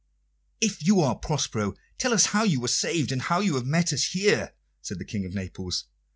"If 0.59 0.83
you 0.83 0.99
are 1.01 1.13
Prospero, 1.13 1.75
tell 1.99 2.11
us 2.11 2.25
how 2.33 2.41
you 2.43 2.59
were 2.59 2.67
saved, 2.69 3.11
and 3.11 3.21
how 3.21 3.39
you 3.39 3.53
have 3.53 3.67
met 3.67 3.93
us 3.93 4.05
here," 4.05 4.55
said 4.81 4.97
the 4.97 5.05
King 5.05 5.27
of 5.27 5.35
Naples. 5.35 5.85